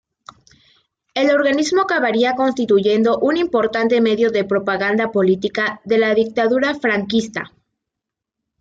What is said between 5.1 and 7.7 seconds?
política de la dictadura franquista.